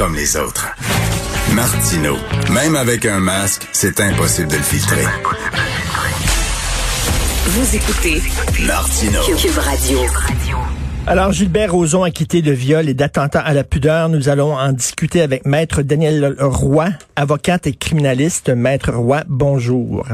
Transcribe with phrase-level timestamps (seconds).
[0.00, 0.66] comme les autres.
[1.54, 2.16] Martino,
[2.54, 5.04] même avec un masque, c'est impossible de le filtrer.
[7.44, 8.22] Vous écoutez
[8.66, 9.20] Martino.
[9.36, 9.98] Cube Radio.
[11.06, 15.20] Alors, Gilbert Rozon, acquitté de viol et d'attentat à la pudeur, nous allons en discuter
[15.20, 18.48] avec Maître Daniel Roy, avocate et criminaliste.
[18.48, 20.06] Maître Roy, bonjour.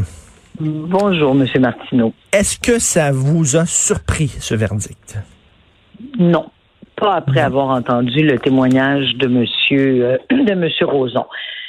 [0.58, 2.12] Bonjour, Monsieur Martineau.
[2.32, 5.16] Est-ce que ça vous a surpris, ce verdict?
[6.18, 6.46] Non,
[6.96, 11.26] pas après avoir entendu le témoignage de Monsieur euh, de Monsieur Roson.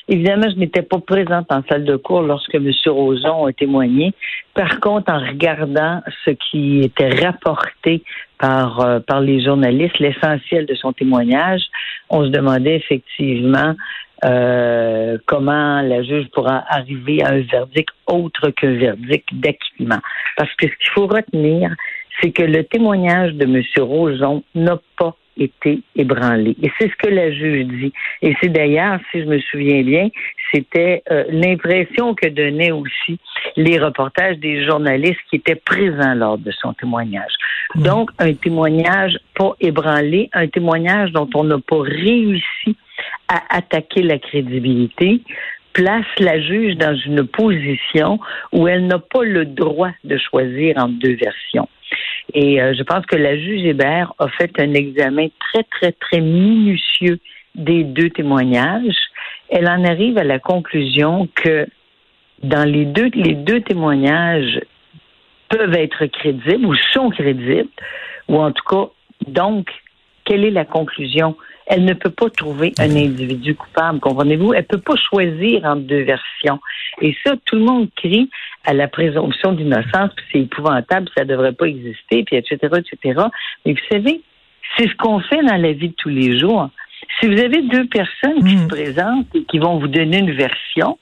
[0.09, 2.71] Évidemment, je n'étais pas présente en salle de cours lorsque M.
[2.85, 4.13] Roson a témoigné.
[4.53, 8.03] Par contre, en regardant ce qui était rapporté
[8.39, 11.61] par, euh, par les journalistes, l'essentiel de son témoignage,
[12.09, 13.75] on se demandait effectivement
[14.23, 19.99] euh, comment la juge pourra arriver à un verdict autre qu'un verdict d'acquittement.
[20.37, 21.75] Parce que ce qu'il faut retenir,
[22.21, 23.63] c'est que le témoignage de M.
[23.79, 26.55] Roson n'a pas été ébranlé.
[26.61, 27.93] Et c'est ce que la juge dit.
[28.21, 30.09] Et c'est d'ailleurs, si je me souviens bien,
[30.51, 33.19] c'était euh, l'impression que donnaient aussi
[33.55, 37.33] les reportages des journalistes qui étaient présents lors de son témoignage.
[37.75, 42.75] Donc, un témoignage pas ébranlé, un témoignage dont on n'a pas réussi
[43.27, 45.21] à attaquer la crédibilité,
[45.77, 48.19] place la juge dans une position
[48.51, 51.69] où elle n'a pas le droit de choisir entre deux versions.
[52.33, 56.19] Et euh, je pense que la juge Hébert a fait un examen très, très, très
[56.19, 57.19] minutieux
[57.53, 58.97] des deux témoignages.
[59.49, 61.67] Elle en arrive à la conclusion que
[62.41, 64.59] dans les deux, les deux témoignages
[65.49, 67.69] peuvent être crédibles ou sont crédibles,
[68.27, 68.89] ou en tout cas,
[69.27, 69.69] donc,
[70.27, 71.35] quelle est la conclusion?
[71.65, 74.53] Elle ne peut pas trouver un individu coupable, comprenez-vous?
[74.53, 76.59] Elle ne peut pas choisir entre deux versions.
[77.01, 78.29] Et ça, tout le monde crie
[78.65, 83.21] à la présomption d'innocence, puis c'est épouvantable, ça ne devrait pas exister, puis etc., etc.
[83.65, 84.21] Mais vous savez,
[84.77, 86.69] c'est ce qu'on fait dans la vie de tous les jours.
[87.19, 90.97] Si vous avez deux personnes qui se présentent et qui vont vous donner une version,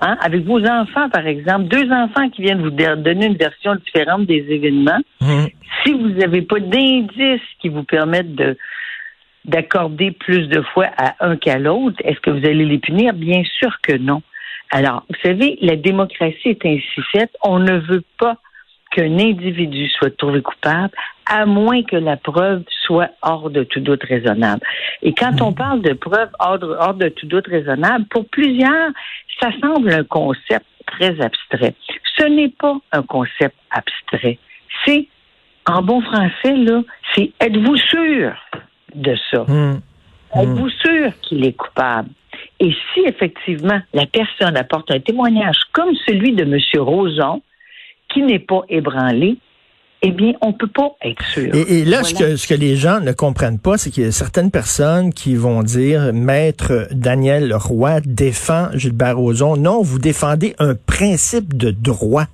[0.00, 4.26] hein, avec vos enfants, par exemple, deux enfants qui viennent vous donner une version différente
[4.26, 5.00] des événements,
[5.82, 8.56] si vous n'avez pas d'indices qui vous permettent de
[9.46, 13.14] d'accorder plus de fois à un qu'à l'autre, est-ce que vous allez les punir?
[13.14, 14.22] Bien sûr que non.
[14.70, 17.34] Alors, vous savez, la démocratie est ainsi faite.
[17.42, 18.36] On ne veut pas
[18.90, 20.90] qu'un individu soit trouvé coupable,
[21.26, 24.62] à moins que la preuve soit hors de tout doute raisonnable.
[25.02, 28.90] Et quand on parle de preuve hors, hors de tout doute raisonnable, pour plusieurs,
[29.40, 31.74] ça semble un concept très abstrait.
[32.18, 34.38] Ce n'est pas un concept abstrait.
[34.84, 35.06] C'est,
[35.66, 36.82] en bon français, là,
[37.14, 38.32] c'est êtes-vous sûr
[38.94, 39.46] de ça?
[40.34, 42.08] Êtes-vous sûr qu'il est coupable?
[42.58, 46.58] Et si effectivement la personne apporte un témoignage comme celui de M.
[46.82, 47.42] Roson,
[48.12, 49.38] qui n'est pas ébranlé,
[50.02, 51.54] eh bien, on peut pas être sûr.
[51.54, 54.06] Et, et là, ce, que, ce que les gens ne comprennent pas, c'est qu'il y
[54.06, 59.56] a certaines personnes qui vont dire, Maître Daniel Roy défend Gilbert Rozon.
[59.56, 62.24] Non, vous défendez un principe de droit.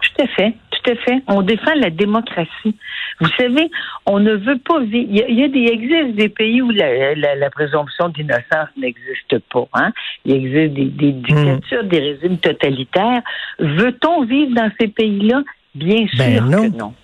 [0.00, 0.54] Tout à fait.
[0.82, 1.22] Tout à fait.
[1.26, 2.74] On défend la démocratie.
[3.20, 3.70] Vous savez,
[4.06, 5.08] on ne veut pas vivre.
[5.10, 9.66] Il, y a, des, existe des pays où la, la, présomption d'innocence n'existe pas.
[9.74, 9.92] Hein?
[10.24, 13.22] Il existe des, des dictatures, des régimes totalitaires.
[13.58, 15.42] Veut-on vivre dans ces pays-là?
[15.74, 16.94] Bien sûr que non.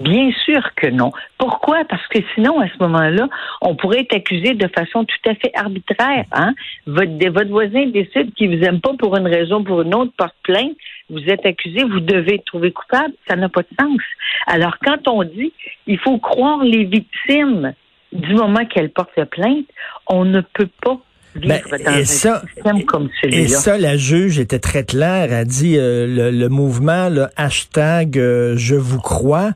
[0.00, 1.12] Bien sûr que non.
[1.38, 1.84] Pourquoi?
[1.84, 3.28] Parce que sinon, à ce moment-là,
[3.60, 6.24] on pourrait être accusé de façon tout à fait arbitraire.
[6.32, 6.54] Hein?
[6.86, 10.12] Votre, votre voisin décide qu'il vous aime pas pour une raison ou pour une autre,
[10.16, 10.72] porte plainte,
[11.10, 13.14] vous êtes accusé, vous devez être trouvé coupable.
[13.28, 14.00] Ça n'a pas de sens.
[14.46, 15.52] Alors, quand on dit
[15.86, 17.74] il faut croire les victimes
[18.12, 19.66] du moment qu'elles portent la plainte,
[20.08, 21.00] on ne peut pas
[21.36, 21.60] ben,
[21.98, 22.42] et ça,
[22.86, 25.24] comme Et ça, la juge était très claire.
[25.24, 29.50] Elle a dit euh, le, mouvement, le hashtag euh, Je vous crois,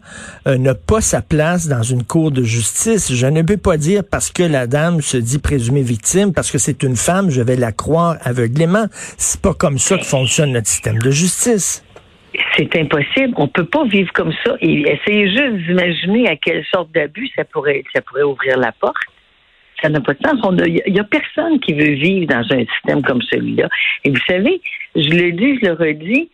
[0.47, 3.13] euh, n'a pas sa place dans une cour de justice.
[3.13, 6.59] Je ne peux pas dire parce que la dame se dit présumée victime, parce que
[6.59, 8.87] c'est une femme, je vais la croire aveuglément.
[9.17, 11.85] C'est pas comme ça que fonctionne notre système de justice.
[12.57, 13.35] C'est impossible.
[13.37, 14.57] On peut pas vivre comme ça.
[14.61, 18.97] Et essayez juste d'imaginer à quelle sorte d'abus ça pourrait, ça pourrait ouvrir la porte.
[19.83, 20.41] Ça n'a pas de sens.
[20.67, 23.69] Il n'y a, personne qui veut vivre dans un système comme celui-là.
[24.05, 24.61] Et vous savez,
[24.97, 26.31] je le dis, je le redis,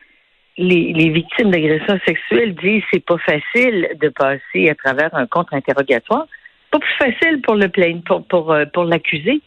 [0.56, 6.26] les, victimes d'agressions sexuelles disent c'est pas facile de passer à travers un contre-interrogatoire.
[6.70, 7.68] Pas plus facile pour le
[8.02, 9.40] pour, pour, euh, pour l'accusé.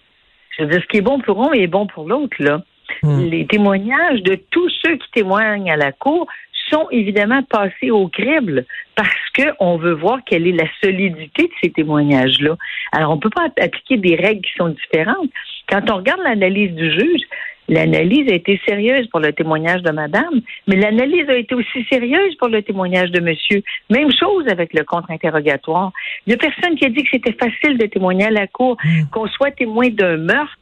[0.58, 2.62] Je veux dire, ce qui est bon pour un est bon pour l'autre, là.
[3.04, 3.26] Hmm.
[3.26, 6.28] Les témoignages de tous ceux qui témoignent à la cour
[6.70, 8.66] sont évidemment passés au crible
[8.96, 12.56] parce qu'on veut voir quelle est la solidité de ces témoignages-là.
[12.92, 15.30] Alors, on ne peut pas appliquer des règles qui sont différentes.
[15.70, 17.22] Quand on regarde l'analyse du juge,
[17.70, 22.36] L'analyse a été sérieuse pour le témoignage de madame, mais l'analyse a été aussi sérieuse
[22.36, 23.62] pour le témoignage de monsieur.
[23.90, 25.92] Même chose avec le contre-interrogatoire.
[26.26, 28.78] Il n'y a personne qui a dit que c'était facile de témoigner à la cour,
[28.84, 29.04] Hmm.
[29.12, 30.58] qu'on soit témoin d'un meurtre,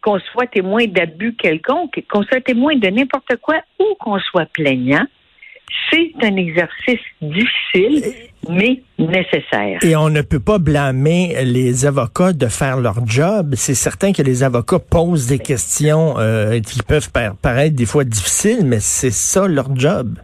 [0.00, 5.04] qu'on soit témoin d'abus quelconque, qu'on soit témoin de n'importe quoi ou qu'on soit plaignant.
[5.90, 8.02] C'est un exercice difficile,
[8.48, 9.78] mais nécessaire.
[9.82, 13.54] Et on ne peut pas blâmer les avocats de faire leur job.
[13.54, 18.04] C'est certain que les avocats posent des questions euh, qui peuvent par- paraître des fois
[18.04, 20.18] difficiles, mais c'est ça leur job.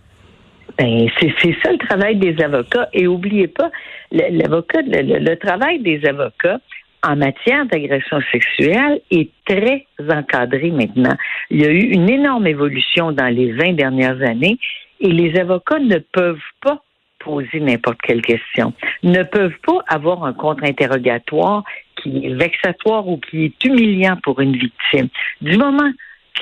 [0.78, 2.88] Ben, c'est ça le travail des avocats.
[2.92, 3.70] Et oubliez pas,
[4.10, 6.58] l'avocat, le, le- le travail des avocats
[7.04, 11.16] en matière d'agression sexuelle est très encadré maintenant.
[11.50, 14.56] Il y a eu une énorme évolution dans les 20 dernières années
[15.02, 16.82] et les avocats ne peuvent pas
[17.18, 18.72] poser n'importe quelle question,
[19.02, 21.64] ne peuvent pas avoir un contre-interrogatoire
[22.00, 25.08] qui est vexatoire ou qui est humiliant pour une victime.
[25.40, 25.90] Du moment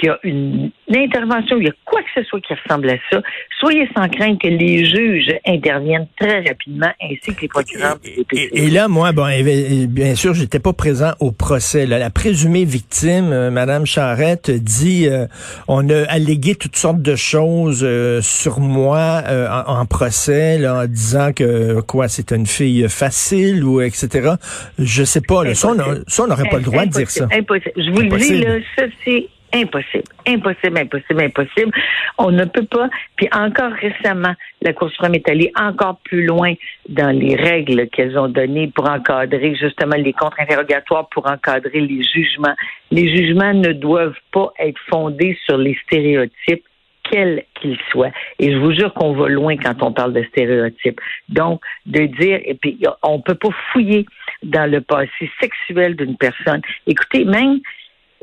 [0.00, 2.97] qu'il y a une intervention, il y a quoi que ce soit qui ressemble à
[3.11, 3.20] ça,
[3.61, 7.99] soyez sans crainte que les juges interviennent très rapidement, ainsi que les procureurs.
[8.32, 9.41] Et, et là, moi, bon, et-
[9.82, 11.87] et bien sûr, j'étais pas présent au procès.
[11.87, 11.99] là.
[11.99, 15.26] La présumée victime, euh, Madame Charrette, dit euh,
[15.69, 20.82] on a allégué toutes sortes de choses euh, sur moi euh, en, en procès, là,
[20.82, 24.31] en disant que quoi, c'est une fille facile ou etc.
[24.79, 25.44] Je sais pas.
[25.44, 27.29] Là, ça, on n'aurait pas le droit de dire ça.
[27.32, 27.73] Impossible.
[27.76, 30.05] Je vous le dis, là, ça, c'est impossible.
[30.26, 31.73] Impossible, impossible, impossible.
[32.19, 32.88] On ne peut pas.
[33.17, 36.55] Puis encore récemment, la Cour suprême est allée encore plus loin
[36.88, 42.55] dans les règles qu'elles ont données pour encadrer justement les contre-interrogatoires, pour encadrer les jugements.
[42.91, 46.64] Les jugements ne doivent pas être fondés sur les stéréotypes
[47.11, 48.12] quels qu'ils soient.
[48.38, 51.00] Et je vous jure qu'on va loin quand on parle de stéréotypes.
[51.29, 54.06] Donc, de dire, et puis on peut pas fouiller
[54.43, 56.62] dans le passé sexuel d'une personne.
[56.87, 57.61] Écoutez, même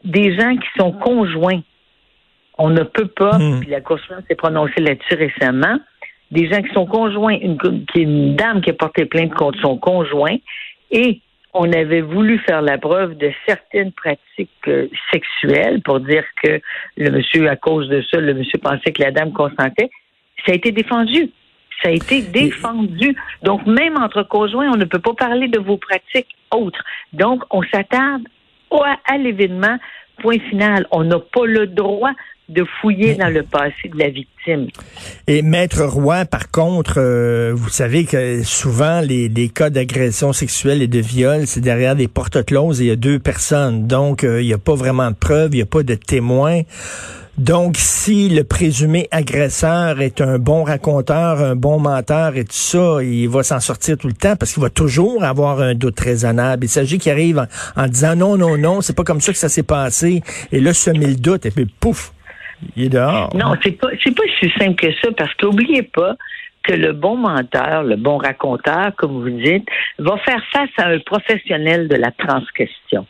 [0.04, 1.62] des gens qui sont conjoints,
[2.58, 3.60] on ne peut pas, Hmm.
[3.60, 5.80] puis la Cour suprême s'est prononcée là-dessus récemment,
[6.32, 9.60] des gens qui sont conjoints, une, qui est une dame qui a porté plainte contre
[9.62, 10.38] son conjoint,
[10.92, 11.22] et
[11.54, 16.60] on avait voulu faire la preuve de certaines pratiques euh, sexuelles pour dire que
[16.98, 19.90] le monsieur, à cause de ça, le monsieur pensait que la dame consentait.
[20.46, 21.32] Ça a été défendu.
[21.82, 23.16] Ça a été défendu.
[23.44, 26.84] Donc, même entre conjoints, on ne peut pas parler de vos pratiques autres.
[27.14, 28.24] Donc, on s'attarde
[28.72, 29.78] à l'événement.
[30.22, 30.88] Point final.
[30.92, 32.12] On n'a pas le droit
[32.50, 34.68] de fouiller dans le passé de la victime.
[35.28, 40.82] Et Maître Roy, par contre, euh, vous savez que souvent les, les cas d'agression sexuelle
[40.82, 43.86] et de viol, c'est derrière des portes closes et il y a deux personnes.
[43.86, 46.62] Donc, euh, il n'y a pas vraiment de preuves, il n'y a pas de témoins.
[47.38, 52.98] Donc, si le présumé agresseur est un bon raconteur, un bon menteur et tout ça,
[53.04, 56.66] il va s'en sortir tout le temps parce qu'il va toujours avoir un doute raisonnable.
[56.66, 57.46] Il s'agit qu'il arrive
[57.76, 60.24] en, disant non, non, non, c'est pas comme ça que ça s'est passé.
[60.52, 62.12] Et là, semer le doute et puis pouf,
[62.76, 63.30] il est dehors.
[63.36, 66.16] Non, c'est pas c'est pas si simple que ça parce qu'oubliez pas
[66.64, 69.68] que le bon menteur, le bon raconteur, comme vous dites,
[70.00, 73.06] va faire face à un professionnel de la transquestion.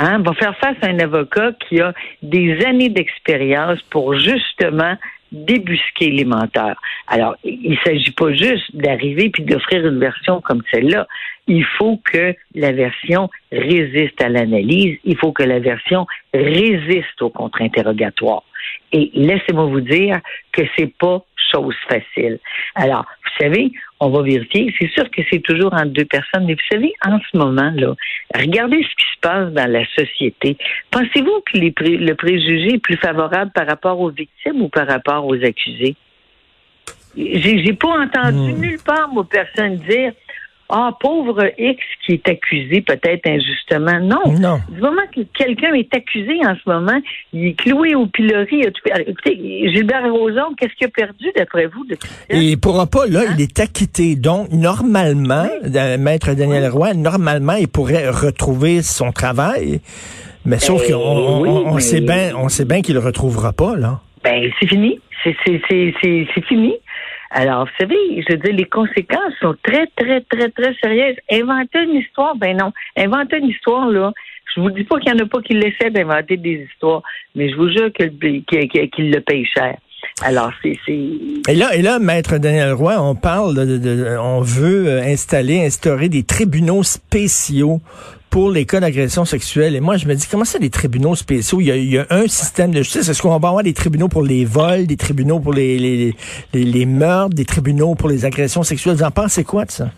[0.00, 1.92] Hein, va faire face à un avocat qui a
[2.22, 4.96] des années d'expérience pour justement
[5.32, 6.80] débusquer les menteurs.
[7.08, 11.08] Alors, il ne s'agit pas juste d'arriver puis d'offrir une version comme celle-là.
[11.48, 14.98] Il faut que la version résiste à l'analyse.
[15.04, 18.44] Il faut que la version résiste au contre-interrogatoire.
[18.92, 20.20] Et laissez-moi vous dire
[20.52, 22.38] que c'est pas chose facile.
[22.76, 24.72] Alors, vous savez, on va vérifier.
[24.78, 27.94] C'est sûr que c'est toujours entre deux personnes, mais vous savez, en ce moment, là,
[28.34, 30.56] regardez ce qui se passe dans la société.
[30.90, 34.86] Pensez-vous que les pré- le préjugé est plus favorable par rapport aux victimes ou par
[34.86, 35.96] rapport aux accusés?
[37.16, 38.60] J'ai j'ai pas entendu Hmm.
[38.60, 40.12] nulle part, moi, personne dire
[40.70, 43.98] Ah, pauvre X qui est accusé peut-être injustement.
[44.00, 44.32] Non.
[44.38, 44.60] Non.
[44.70, 47.00] Du moment que quelqu'un est accusé en ce moment,
[47.32, 48.48] il est cloué au pilori.
[48.58, 49.02] il a tout fait.
[49.08, 52.10] Écoutez, Gilbert Rozon, qu'est-ce qu'il a perdu d'après vous depuis?
[52.28, 53.34] Et il pourra pas, là, Hein?
[53.38, 54.14] il est acquitté.
[54.16, 59.80] Donc, normalement, euh, Maître Daniel Roy, normalement, il pourrait retrouver son travail.
[60.44, 63.00] Mais sauf Ben, qu'on on, oui, on mais- sait bien, on sait bien qu'il le
[63.00, 64.00] retrouvera pas, là.
[64.22, 65.00] Ben, c'est fini.
[65.24, 65.34] C'est
[66.46, 66.74] fini.
[67.30, 71.16] Alors, vous savez, je veux dire, les conséquences sont très, très, très, très sérieuses.
[71.30, 72.72] Inventer une histoire, ben non.
[72.96, 74.12] Inventer une histoire, là,
[74.54, 77.02] je vous dis pas qu'il y en a pas qui l'essaient d'inventer des histoires,
[77.34, 79.76] mais je vous jure que le- qu'il, qu'il- qu'il le paye cher.
[80.22, 84.40] Alors, c'est, Et là, et là, Maître Daniel Roy, on parle de, de- de- on
[84.40, 87.80] veut euh, installer, instaurer des tribunaux spéciaux
[88.30, 89.74] pour les cas d'agression sexuelle.
[89.74, 91.60] Et moi, je me dis, comment ça, des tribunaux spéciaux?
[91.60, 93.08] Il y a, un système de justice.
[93.08, 96.14] Est-ce qu'on va avoir des tribunaux pour les vols, des tribunaux pour les, les,
[96.52, 98.96] les, les meurtres, des tribunaux pour les agressions sexuelles?
[98.96, 99.90] Vous en pensez quoi de ça?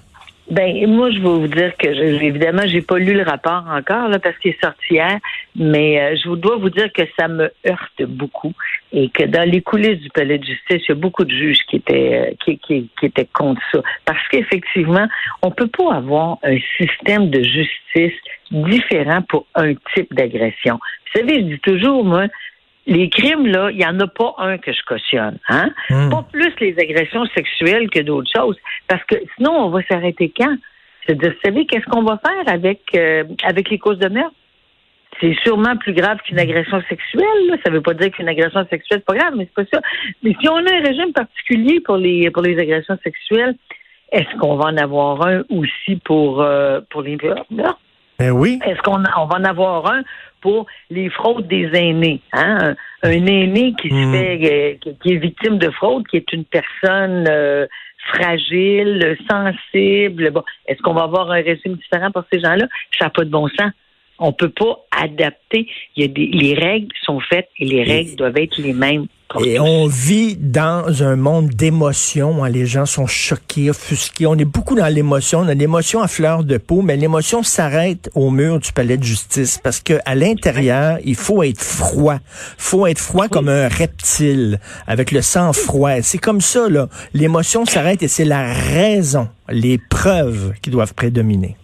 [0.50, 4.08] Ben moi, je vais vous dire que je, évidemment, j'ai pas lu le rapport encore
[4.08, 5.18] là parce qu'il est sorti hier,
[5.54, 8.52] mais euh, je dois vous dire que ça me heurte beaucoup
[8.92, 11.60] et que dans les coulisses du palais de justice, il y a beaucoup de juges
[11.68, 15.06] qui étaient euh, qui, qui, qui, étaient contre ça parce qu'effectivement,
[15.42, 18.18] on peut pas avoir un système de justice
[18.50, 20.80] différent pour un type d'agression.
[21.14, 22.26] Vous savez, je dis toujours moi,
[22.86, 25.38] les crimes, là, il n'y en a pas un que je cautionne.
[25.48, 25.70] Hein?
[25.90, 26.10] Hmm.
[26.10, 28.56] Pas plus les agressions sexuelles que d'autres choses.
[28.88, 30.56] Parce que sinon, on va s'arrêter quand?
[31.06, 34.34] C'est de, vous savez, qu'est-ce qu'on va faire avec, euh, avec les causes de meurtre?
[35.20, 37.58] C'est sûrement plus grave qu'une agression sexuelle.
[37.64, 39.82] Ça ne veut pas dire qu'une agression sexuelle, c'est pas grave, mais c'est pas ça.
[40.22, 43.54] Mais si on a un régime particulier pour les, pour les agressions sexuelles,
[44.12, 47.16] est-ce qu'on va en avoir un aussi pour, euh, pour les
[47.50, 47.80] meurtres?
[48.18, 48.58] Ben oui.
[48.66, 50.02] Est-ce qu'on on va en avoir un
[50.40, 52.20] pour les fraudes des aînés?
[52.32, 52.74] Hein?
[53.02, 54.12] Un, aîné qui se hmm.
[54.12, 57.66] fait, euh, qui, est victime de fraude, qui est une personne euh,
[58.12, 60.30] fragile, sensible.
[60.30, 62.66] Bon, est-ce qu'on va avoir un régime différent pour ces gens-là?
[62.98, 63.72] Ça n'a pas de bon sens.
[64.18, 65.66] On peut pas adapter.
[65.96, 69.06] Il y a des, les règles sont faites et les règles doivent être les mêmes
[69.38, 72.42] et on vit dans un monde d'émotions.
[72.42, 72.48] Hein.
[72.48, 74.26] Les gens sont choqués, offusqués.
[74.26, 75.40] On est beaucoup dans l'émotion.
[75.40, 79.04] On a l'émotion à fleur de peau, mais l'émotion s'arrête au mur du palais de
[79.04, 82.18] justice parce que à l'intérieur, il faut être froid.
[82.58, 84.58] faut être froid comme un reptile,
[84.88, 86.02] avec le sang froid.
[86.02, 86.88] C'est comme ça, là.
[87.14, 91.56] L'émotion s'arrête et c'est la raison, les preuves qui doivent prédominer.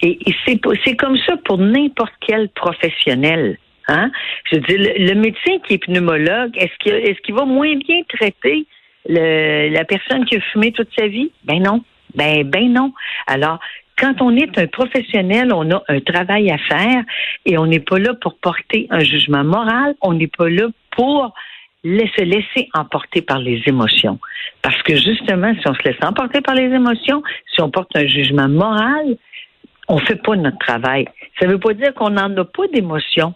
[0.00, 3.58] Et, c'est comme ça pour n'importe quel professionnel.
[3.88, 4.10] Hein?
[4.50, 8.66] Je dis, le, médecin qui est pneumologue, est-ce qu'il est qu'il va moins bien traiter
[9.08, 11.30] le, la personne qui a fumé toute sa vie?
[11.44, 11.82] Ben non.
[12.14, 12.92] Ben, ben non.
[13.26, 13.58] Alors,
[13.98, 17.04] quand on est un professionnel, on a un travail à faire
[17.44, 21.34] et on n'est pas là pour porter un jugement moral, on n'est pas là pour
[21.84, 24.18] se laisser emporter par les émotions.
[24.62, 27.22] Parce que justement, si on se laisse emporter par les émotions,
[27.52, 29.16] si on porte un jugement moral,
[29.88, 31.06] on fait pas notre travail.
[31.38, 33.34] Ça ne veut pas dire qu'on n'en a pas d'émotions.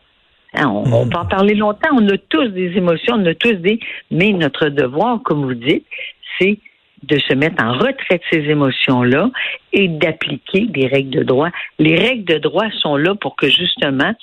[0.54, 1.10] Hein, on, hmm.
[1.10, 1.88] peut en parler longtemps.
[1.92, 3.80] On a tous des émotions, on a tous des.
[4.10, 5.86] Mais notre devoir, comme vous dites,
[6.38, 6.58] c'est
[7.02, 9.30] de se mettre en retrait de ces émotions-là
[9.72, 11.50] et d'appliquer des règles de droit.
[11.78, 14.14] Les règles de droit sont là pour que justement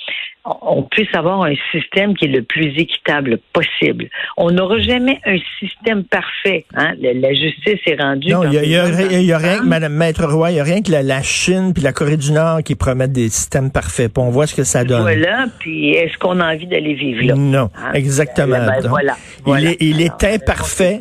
[0.46, 4.10] on puisse avoir un système qui est le plus équitable possible.
[4.36, 6.65] On n'aura jamais un système parfait.
[6.75, 6.96] Hein?
[7.01, 8.30] La, justice est rendue.
[8.30, 11.22] Non, il y, a, rien que, Madame Maître Roy, il y a rien que la,
[11.22, 14.12] Chine puis la Corée du Nord qui promettent des systèmes parfaits.
[14.18, 15.03] on voit ce que ça donne.
[15.03, 15.46] Voilà.
[15.60, 17.36] Puis est-ce qu'on a envie d'aller vivre là?
[17.36, 17.94] Non, hein?
[17.94, 18.58] exactement.
[18.58, 19.15] Ben, voilà,
[19.48, 21.00] Il est, il est imparfait,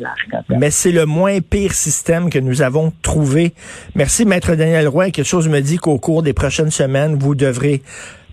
[0.49, 3.53] mais c'est le moins pire système que nous avons trouvé.
[3.95, 5.11] Merci, Maître Daniel Roy.
[5.11, 7.81] Quelque chose me dit qu'au cours des prochaines semaines, vous devrez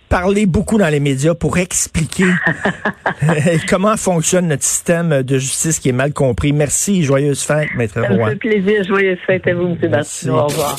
[0.09, 2.27] parler beaucoup dans les médias pour expliquer
[3.69, 6.53] comment fonctionne notre système de justice qui est mal compris.
[6.53, 8.09] Merci, joyeuse fête, Maître Roy.
[8.09, 10.03] Ça me fait plaisir, joyeuse fête à vous, M.
[10.29, 10.77] Au revoir.